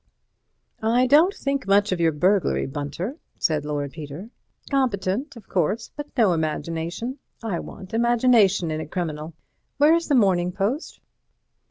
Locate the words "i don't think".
0.81-1.67